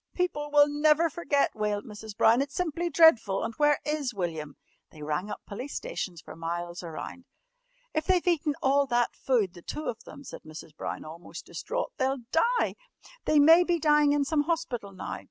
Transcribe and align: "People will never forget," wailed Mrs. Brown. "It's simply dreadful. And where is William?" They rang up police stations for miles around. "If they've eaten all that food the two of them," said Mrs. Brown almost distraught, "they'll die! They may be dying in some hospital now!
"People 0.15 0.49
will 0.49 0.67
never 0.67 1.11
forget," 1.11 1.53
wailed 1.55 1.85
Mrs. 1.85 2.17
Brown. 2.17 2.41
"It's 2.41 2.55
simply 2.55 2.89
dreadful. 2.89 3.43
And 3.43 3.53
where 3.57 3.77
is 3.85 4.15
William?" 4.15 4.55
They 4.89 5.03
rang 5.03 5.29
up 5.29 5.41
police 5.45 5.75
stations 5.75 6.21
for 6.21 6.35
miles 6.35 6.81
around. 6.81 7.25
"If 7.93 8.05
they've 8.07 8.25
eaten 8.27 8.55
all 8.63 8.87
that 8.87 9.15
food 9.15 9.53
the 9.53 9.61
two 9.61 9.83
of 9.85 10.03
them," 10.03 10.23
said 10.23 10.41
Mrs. 10.41 10.75
Brown 10.75 11.05
almost 11.05 11.45
distraught, 11.45 11.91
"they'll 11.97 12.17
die! 12.31 12.73
They 13.25 13.37
may 13.37 13.63
be 13.63 13.77
dying 13.77 14.11
in 14.11 14.25
some 14.25 14.45
hospital 14.45 14.91
now! 14.91 15.19